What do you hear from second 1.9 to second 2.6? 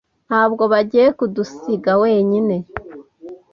wenyine.